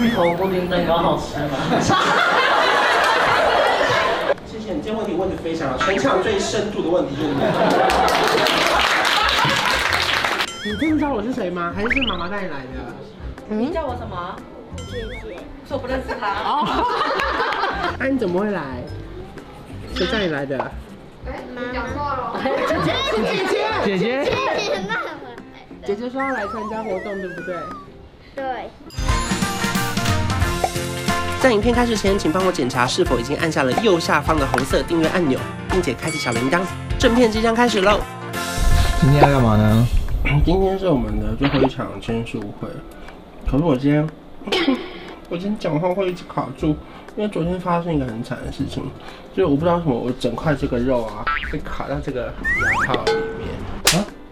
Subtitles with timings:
[0.00, 1.56] 芋头布丁蛋糕好吃吗？
[4.44, 7.40] 谢谢你，这个问题问的非常好，全场最深度的问题就是你。
[10.64, 11.72] 你真的知道我是谁吗？
[11.74, 12.66] 还是是妈妈带你来的？
[13.48, 14.34] 你叫我什么？
[14.90, 15.36] 姐姐，
[15.68, 16.26] 说不认识他。
[16.42, 16.66] 哦。
[17.98, 18.82] 那你怎么会来？
[19.94, 20.58] 谁带你来的？
[21.26, 21.38] 哎，
[21.72, 22.40] 讲错了。
[22.42, 22.50] 姐
[22.84, 22.92] 姐，
[23.22, 24.24] 姐姐，姐姐。
[24.24, 25.04] 姐姐那会。
[25.84, 27.56] 姐姐说要来参加活动，对不对？
[28.34, 28.70] 对。
[31.44, 36.62] 在影片开始前，请帮我检查是否已经按下了右下方的红色订阅按钮，并且开启小铃铛。
[36.98, 38.00] 正片即将开始喽！
[38.98, 39.86] 今天要干嘛呢？
[40.42, 42.66] 今天是我们的最后一场签书会。
[43.46, 44.08] 可是我今天，
[45.28, 46.68] 我今天讲话会一直卡住，
[47.14, 48.82] 因为昨天发生一个很惨的事情，
[49.36, 52.32] 就是我不知道为什么我整块这个肉啊被卡到这个
[52.88, 53.04] 牙套。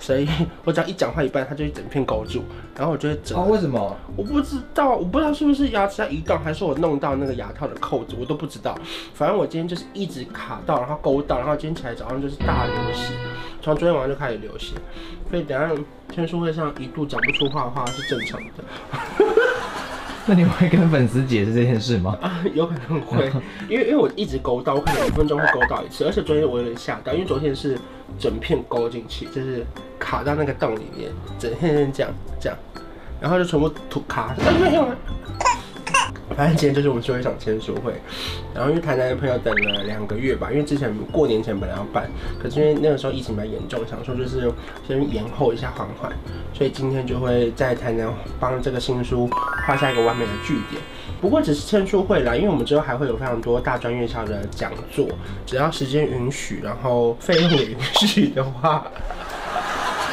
[0.02, 0.28] 所以
[0.64, 2.42] 我只要一讲话一半，它就一整片勾住，
[2.74, 3.38] 然后我就会整。
[3.38, 3.96] 哦，为什么？
[4.16, 8.76] 我不知道，我不知道是不是牙齿在移动，还是我弄到那个牙套的扣子，我都不知道。
[9.14, 13.14] 反正我今天就是一直卡到，然后勾到，然后今天起来早上就是大流血，
[13.62, 14.74] 从昨天晚上就开始流血。
[15.30, 15.72] 所以等下
[16.12, 19.31] 签书会上一度讲不出话的话是正常的。
[20.26, 22.16] 那你会跟粉丝解释这件事吗？
[22.22, 23.30] 啊，有可能会，
[23.68, 27.78] 因为因为我一直勾到，我可能五分钟会勾到一次，而且昨天我有点吓到，因为昨天是
[28.18, 29.66] 整片勾进去，就是
[29.98, 32.58] 卡到那个洞里面，整片这样这样，
[33.20, 34.34] 然后就全部吐卡。
[34.60, 34.86] 没有。
[36.36, 37.94] 反正今天就是我们最后一场签书会，
[38.54, 42.10] 然后因为台南的朋友等了两个月吧，因为之前过年前本来要办，
[42.42, 44.50] 可是因为那个时候疫情比较严重，想说就是
[44.86, 46.12] 先延后一下缓缓，
[46.54, 48.08] 所以今天就会在台南
[48.40, 49.28] 帮这个新书
[49.66, 50.80] 画下一个完美的句点。
[51.20, 55.06] 不过只是签书会啦，因为我们之后还会有非常多大专院校的讲座，
[55.46, 58.86] 只要时间允许，然后费用也允许的话。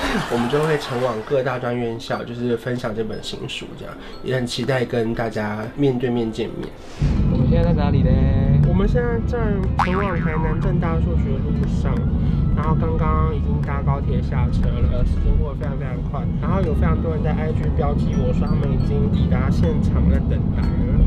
[0.33, 3.93] 我们就会前往各大专院校，就是分享这本新书，这样
[4.23, 6.67] 也很期待跟大家面对面见面。
[7.31, 8.09] 我们现在在哪里呢？
[8.67, 9.37] 我们现在在
[9.85, 11.93] 前往台南正大数学路上，
[12.55, 16.21] 然后刚刚已经搭高铁下车了，时间过得非常非常快。
[16.41, 20.97] 然后有非常多人在 IG 标记我说他们已经抵达现场在等待了，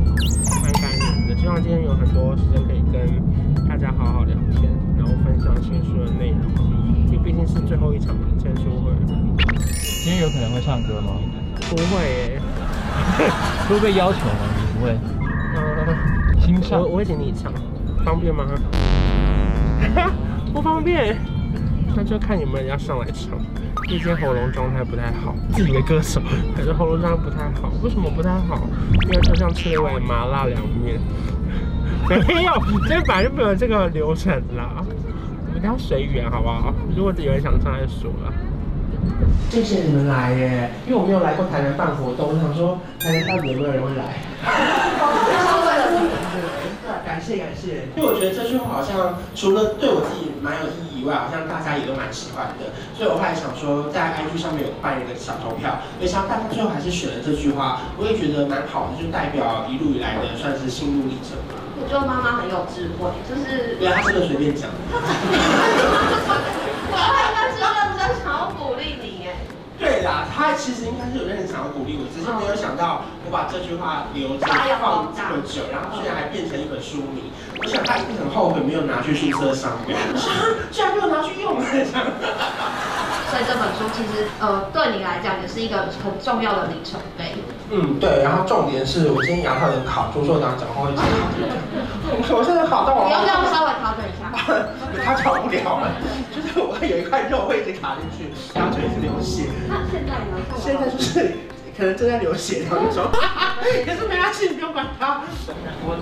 [0.63, 1.35] 蛮感人的。
[1.37, 4.32] 希望今天有很多时间可以跟大家好好聊
[10.33, 11.13] 可能会唱歌吗？
[11.71, 12.41] 不会耶，
[13.69, 14.33] 会被要求吗？
[14.57, 14.99] 你不会。
[15.55, 16.81] 呃，欣赏。
[16.81, 17.53] 我我会请你唱，
[18.05, 18.45] 方便吗？
[20.53, 21.17] 不方便，
[21.95, 23.39] 那就看你们要上来唱。
[23.89, 26.21] 毕竟喉咙状态不太好，自己的歌手，
[26.57, 27.71] 可是喉咙状态不太好。
[27.83, 28.59] 为什么不太好？
[29.03, 30.99] 因为就像吃了一碗麻辣凉面。
[32.27, 34.83] 没有，今天本来就没有这个流程啦。
[35.49, 36.73] 我们要随缘，好不好？
[36.97, 38.33] 如果有人想唱，就说了。
[39.51, 44.17] 谢谢你们来耶，因为我没有来过台南办活动，我想说台南到底有没有人会来？
[47.05, 61.61] 感谢感谢，因为我觉得这句话好像除了对我自己蛮有意义以外，好像大家也都蛮喜欢的，所以我后来想说在 IG 上面有办一个小投票，没想到大家最后还是选了这句话，我也觉得蛮好的，就代表一路以来的算是心路历程吧。
[61.77, 64.71] 我觉得妈妈很有智慧，就是对啊，他真的随便讲。
[66.93, 69.37] 我应该是认真想要鼓励你哎。
[70.03, 74.47] 对啦，他其实应该是有认真想要鼓励我，只是没有想到我把这句话留着
[74.83, 77.31] 放这么久，然后居然还变成一本书名。
[77.63, 79.95] 我想他一定很后悔没有拿去宿舍上表，
[80.73, 81.63] 居然没有拿去用了。
[83.31, 87.33] 所以这本书其实呃对你来讲也是一个很重要的里程碑。
[87.71, 91.41] 嗯，对，然后重点是我今天牙套有点卡住，所以我讲讲话会一直卡住。
[92.37, 93.07] 我现在考到我。
[93.07, 93.72] 你要不要稍微
[95.05, 95.93] 他调不了了，
[96.35, 99.45] 就是我有一块肉会一直卡进去，然后就一直流血。
[99.69, 100.37] 那现在呢？
[100.59, 101.37] 现在就是
[101.77, 103.05] 可能正在流血当中。
[103.85, 105.23] 可是没关系，你不用管它。
[105.85, 105.97] 我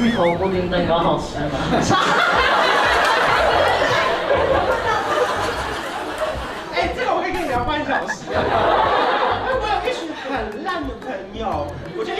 [0.00, 1.50] 芋头布丁蛋糕好吃吗？
[6.74, 8.14] 哎，这个我可以跟你聊半小时。
[8.30, 8.32] 我
[9.70, 10.32] 有一群很
[10.64, 11.06] 烂的朋
[11.38, 11.66] 友，
[11.96, 12.16] 我绝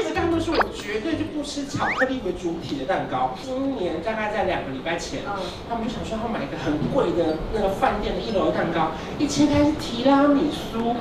[1.14, 3.34] 对就不吃巧克力为主体的蛋糕。
[3.42, 5.20] 今年大概在两个礼拜前，
[5.68, 10.94] 他们就想说要买一个很贵的那个饭店的一楼蛋糕，一切开是提拉米苏，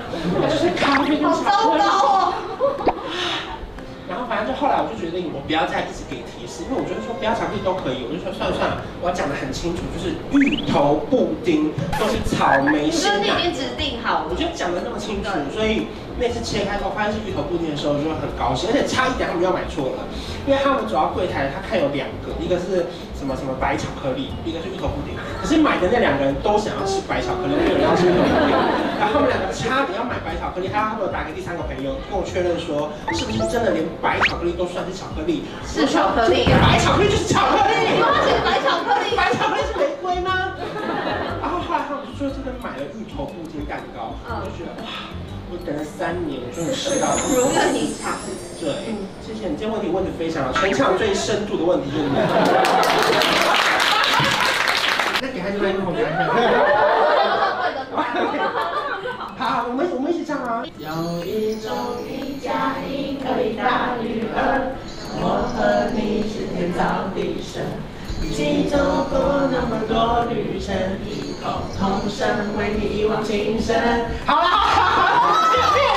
[0.47, 1.81] 就是咖啡跟巧克力。
[1.81, 2.33] 哦。
[4.09, 13.25] 然后反正就后来我就决定，我不要再一直给提示，因为我觉得说不要巧克力都可以，我就说算了算了，我要讲的很清楚，就是芋头布丁都是草莓鲜奶。
[13.25, 15.87] 你已经指定好了，我就讲的那么清楚，所以。
[16.19, 20.05] 那次切开之后发现是芋头布丁的时候，就会很高兴，而且差一点他们要买错了，
[20.45, 22.85] 因为他们走到柜台，他看有两个，一个是
[23.17, 28.53] 什么什么白巧克力，一个是芋头布丁，可是买的那两个人都想要吃白巧克力，没有人要吃芋头布丁，
[29.01, 35.45] 然后他们两个差点要买白巧克力，还有他们打给第三个朋友跟我确认说，是不是真的连白巧克力都算是巧克力？
[35.65, 37.92] 是巧克力白巧克力就是巧克力，
[46.03, 47.15] 三年，我终于吃到了。
[47.31, 48.11] 如愿以偿。
[48.59, 48.91] 对，
[49.25, 52.11] 谢谢你，这个问题问得非常好，全场最深度的问题就是你。
[55.21, 56.09] 那给他一个麦克风，给他。
[59.39, 60.65] 好，我们我们一起唱啊。
[60.77, 61.71] 有一种
[62.03, 64.75] 一加一可以大于二，
[65.21, 67.63] 我和你是天造地设，
[68.21, 70.75] 一起走过那么多旅程，
[71.07, 72.27] 异口同声
[72.59, 73.71] 为你一往情深。
[74.25, 74.51] 好了，好
[75.07, 75.92] 了，这个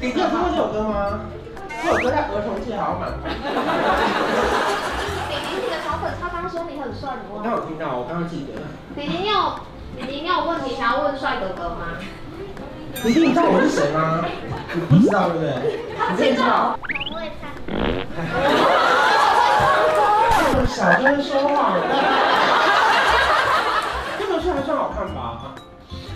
[0.00, 1.20] 你有听过这首歌吗？
[1.82, 3.28] 这首歌在儿童界好像蛮红的。
[5.28, 7.38] 弟弟，你的小粉他刚刚说你很帅，你忘了？
[7.38, 8.52] 我刚有听到，我刚刚记得。
[8.94, 9.34] 李宁，你有
[9.96, 11.98] 李宁，你有问题想要问帅哥哥吗？
[13.02, 14.24] 你你知道我是谁吗？
[14.74, 15.50] 你不知道对不对？
[15.98, 16.78] 他知道。
[16.78, 17.50] 很会唱。
[20.68, 21.72] 小声说话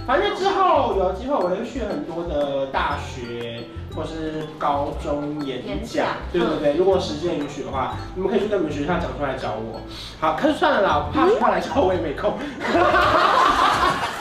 [0.06, 3.64] 反正之后有机会我会去很多的大学
[3.94, 6.74] 或是高中演讲，对不对？
[6.74, 9.80] 如果时间允许的话，你们可以去跟你们学校讲出来找我。
[10.20, 12.34] 好，可是算了啦，我怕学校来找我也没空。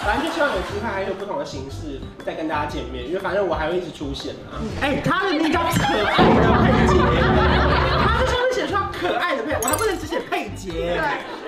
[0.04, 4.58] 反正就希望有机会还有不同的形式再跟大家见面，因为反正我还会一直出现啊。
[4.82, 6.94] 哎、欸，他的那张可爱的佩姐，
[8.02, 11.00] 他在上面写出可爱的配，我还不能只写佩姐，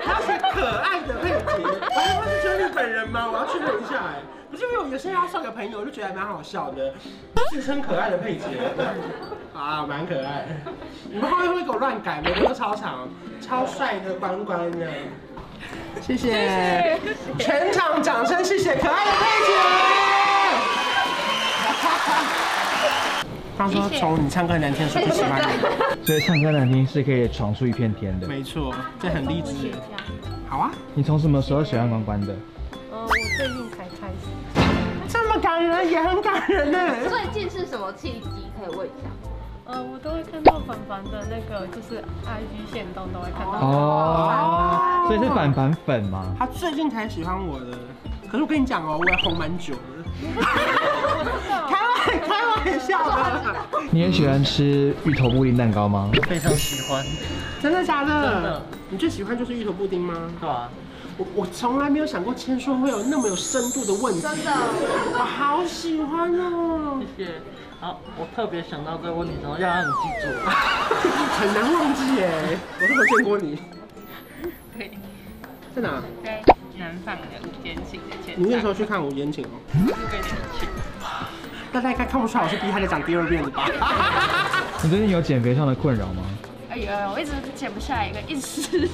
[0.04, 1.73] 他要写可爱的佩姐。
[3.84, 4.22] 一下哎、欸。
[4.50, 6.94] 不是因为我有些要算个朋友，我就觉得还蛮好笑的，
[7.50, 8.44] 自称可爱的佩姐，
[9.52, 10.46] 啊，蛮可爱。
[11.10, 12.20] 你们后面会不会给我乱改？
[12.24, 13.08] 每个都超长，
[13.40, 14.86] 超帅的关关的。
[16.00, 17.00] 谢谢，
[17.38, 19.52] 全场掌声，谢谢可爱的佩姐。
[23.56, 25.48] 他说从你唱歌难听说不喜欢你，
[26.06, 28.26] 所以唱歌难听是可以闯出一片天的。
[28.28, 29.72] 没错，这很励志。
[30.48, 32.34] 好啊，你从什么时候喜欢关关的？
[32.92, 33.73] 呃，我最近才
[34.04, 35.08] 开始。
[35.08, 36.78] 这么感人，也很感人呢。
[37.08, 38.50] 最近是什么契机？
[38.58, 39.08] 可以问一下。
[39.66, 43.52] 呃，我都会看到凡凡的那个，就是 IG 线动都会看到。
[43.66, 46.34] 哦，所以是凡凡粉吗？
[46.38, 47.78] 他最近才喜欢我的，
[48.30, 49.80] 可是我跟你讲哦，我也红蛮久了。
[51.48, 53.56] 开玩开玩笑的。
[53.90, 56.10] 你也喜欢吃芋头布丁蛋糕吗？
[56.28, 57.02] 非常喜欢。
[57.62, 58.32] 真的假的？
[58.32, 58.62] 真的。
[58.90, 60.14] 你最喜欢就是芋头布丁吗？
[60.40, 60.68] 对啊。
[61.16, 64.20] 我我从来没有想过签说会有那么有深度的问题。
[64.20, 64.50] 真的。
[65.12, 67.00] 我好喜欢哦。
[67.16, 67.30] 谢谢。
[67.80, 70.28] 好，我特别想到这个问题然后，要让你记住，
[71.38, 72.58] 很难忘记耶。
[72.80, 73.62] 我都没见过你。
[74.76, 74.90] 对。
[75.76, 76.02] 在哪？
[76.24, 76.42] 在
[76.78, 78.34] 南方的五间寝的前。
[78.36, 79.48] 你那时候去看五间寝哦。
[79.72, 79.78] 是
[80.10, 80.24] 跟你
[80.58, 80.66] 去。
[81.72, 83.68] 大家应该看不出来我是逼他再讲第二遍的吧？
[84.82, 86.22] 你最近有减肥上的困扰吗？
[86.70, 88.88] 哎呦，我一直减不下来一个，一直。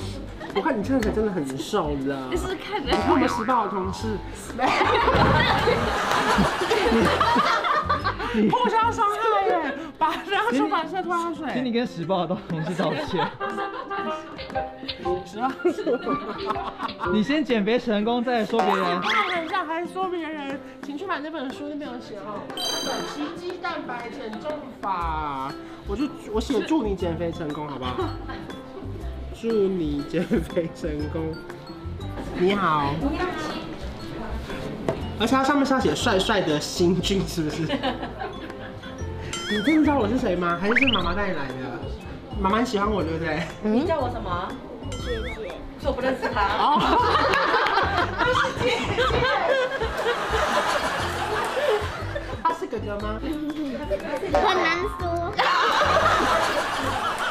[0.54, 2.28] 我看你这样子真的很瘦了。
[2.30, 2.90] 你是看的。
[2.90, 4.18] 你看我们时报的同事。
[8.50, 9.74] 互相伤害耶！
[9.98, 11.48] 把拿出把车拖下水。
[11.52, 13.28] 请你跟时报的同事道歉。
[15.26, 19.00] 时报，你先减肥成功再说别人。
[19.34, 22.40] 等一下还说别人，请去买那本书，那边有写哦。
[23.12, 25.50] 奇迹蛋白减重法，
[25.88, 27.96] 我就我写祝你减肥成功，好不好？
[29.40, 31.34] 祝你减肥成功。
[32.38, 32.92] 你好。
[35.18, 37.62] 而且它上面是要写帅帅的新俊，是不是？
[39.50, 40.58] 你真的知道我是谁吗？
[40.60, 41.54] 还是是妈妈带你来的？
[42.38, 43.42] 妈妈喜欢我，对不对？
[43.62, 44.48] 你叫我什么？
[44.90, 44.98] 姐
[45.34, 45.54] 姐。
[45.80, 46.42] 是我不认识他。
[46.58, 46.78] 哦。
[48.18, 49.02] 他是姐姐。
[52.42, 53.18] 他是哥哥吗？
[54.34, 55.32] 很难说。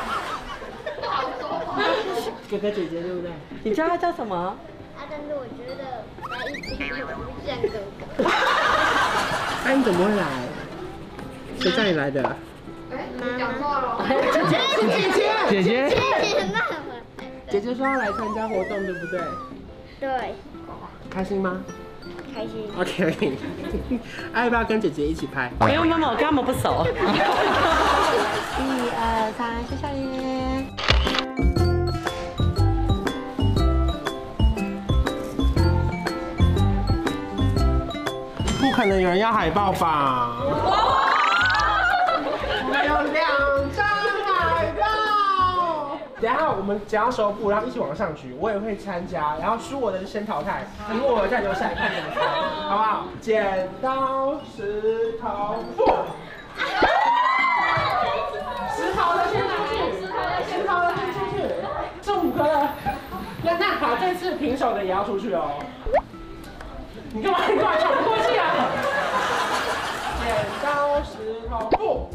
[2.50, 3.31] 哥哥姐姐对不对？
[3.63, 4.55] 你叫他叫什么？
[5.09, 5.81] 但是我觉得
[6.29, 7.09] 来一听就不
[7.45, 7.67] 像哥
[8.17, 8.29] 哥。
[9.65, 10.24] 那你怎么会来？
[11.59, 12.21] 谁叫你来的？
[12.91, 13.07] 哎，
[13.38, 14.05] 讲错了。
[14.09, 14.12] 姐
[14.50, 14.53] 姐
[15.50, 15.98] 姐姐姐姐。
[17.50, 19.19] 姐姐说要来参加活动，对不对？
[20.00, 20.36] 对。
[21.09, 21.63] 开心吗？
[22.36, 22.69] 开心。
[22.77, 23.38] OK。
[24.36, 25.51] 要不要跟姐姐一起拍？
[25.62, 26.86] 没有妈妈，我跟他们不熟。
[26.86, 28.62] 一
[28.95, 30.49] 二三，谢谢你。
[38.79, 40.38] 可能有人要海报吧？
[40.39, 40.62] 我
[42.71, 43.27] 们有两
[43.75, 43.86] 张
[44.25, 45.98] 海报。
[46.21, 52.21] 等一下我们剪刀手布，然后一起往上举，我也会参加，然后输我的先淘汰，赢我的再留下来看怎么猜，
[52.69, 53.03] 好不好？
[53.19, 55.83] 剪刀石头布。
[58.77, 59.75] 石头的先出去，
[60.50, 61.43] 石头的先出去，
[62.01, 62.69] 这五个了。
[63.43, 65.59] 那那好，这次平手的也要出去哦。
[67.12, 67.39] 你干嘛？
[67.48, 68.44] 你干嘛喘不过气啊？
[70.24, 70.28] 剪
[70.63, 72.10] 刀石头布。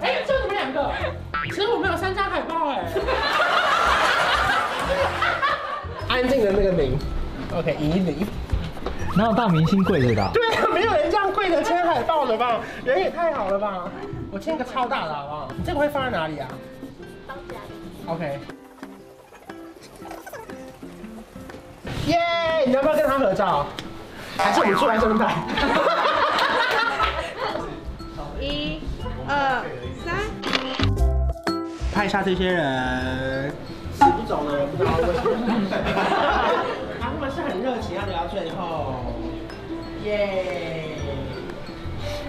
[0.00, 0.92] 哎，就你们两个。
[1.44, 2.84] 其实我们有三张海报哎。
[6.08, 6.96] 安静的那个零。
[7.56, 8.26] OK，一零。
[9.16, 10.30] 哪有大明星跪着的啊？
[10.32, 12.60] 对啊，没有人这样跪着签海报的吧？
[12.84, 13.88] 人也太好了吧？
[14.30, 15.48] 我签一个超大的好不好？
[15.56, 16.46] 你这个会放在哪里啊？
[17.26, 18.06] 放家里。
[18.06, 18.38] OK。
[22.08, 22.18] 耶！
[22.66, 23.66] 你要不要跟他合照？
[24.36, 25.32] 还是我们出来这么大？
[28.40, 28.80] 一、
[29.28, 29.62] 二、
[30.04, 30.14] 三。
[31.94, 33.52] 拍一下这些人，
[33.94, 35.26] 死不走的人，不知道为什么。
[37.00, 38.94] 他们是很热情，要聊到最后。
[40.04, 40.37] 耶！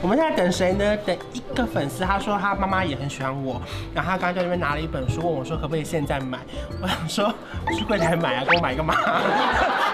[0.01, 0.95] 我们现在等谁呢？
[1.05, 3.61] 等一个粉丝，他说他妈妈也很喜欢我，
[3.93, 6.39] 然后他刚刚在那边拿了一本书，问我说可不可以现在买？
[6.81, 7.33] 我想说
[7.67, 8.93] 我去柜台买啊，给我买干嘛？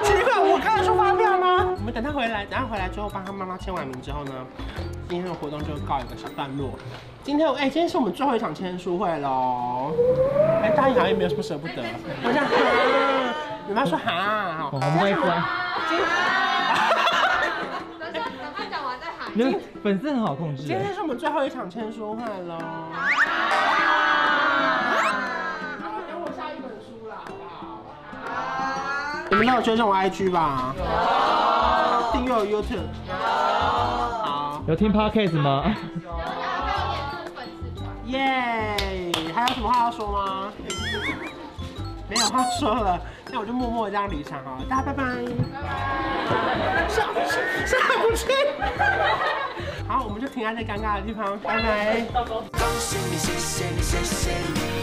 [0.04, 1.74] 奇怪，我看得出发票吗？
[1.76, 4.32] 我们等他回来，等他回来之后帮他妈妈签完名之后呢，
[5.10, 6.70] 今天的活动就告一个小段落。
[7.24, 9.92] 今天哎、欸，今天是我们最后一场签书会喽。
[10.62, 11.84] 哎、欸，大家好像也没有什么舍不得。
[12.24, 12.52] 我想 哈，
[13.68, 16.55] 你妈说哈，我们会分。
[19.84, 20.64] 粉丝很好控制。
[20.64, 22.58] 今天是我们最后一场签书会喽。
[22.58, 22.62] 好，
[26.08, 29.28] 等我下一本书啦，好不好？
[29.30, 30.74] 你们都有追踪我 IG 吧？
[30.78, 30.84] 有。
[32.14, 32.88] 订阅我 YouTube。
[33.08, 33.14] 有。
[33.14, 34.64] 好。
[34.68, 35.76] 有听 Podcast 吗？
[38.06, 40.54] 耶！Yeah, 还有什么话要说吗？
[42.08, 45.04] 没有话说了，那我就默默的这样离场哈，大家拜拜。
[46.90, 47.08] 上
[47.66, 48.28] 上不去。
[49.88, 52.02] 好，我们就停在这尴尬的地方，拜拜。
[52.12, 54.75] 恭喜你，谢谢你，谢谢你，